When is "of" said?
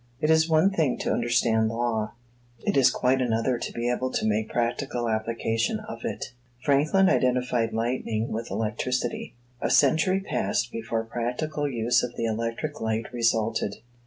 5.81-5.99, 12.01-12.15